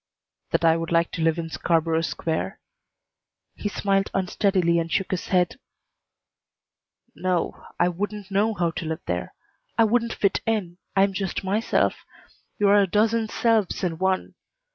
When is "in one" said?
13.83-14.33